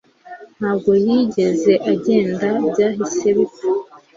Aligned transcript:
Ntabwo 0.57 0.91
yigeze 1.05 1.73
agenda 1.93 2.47
byahise 2.69 3.27
bipfa 3.37 3.67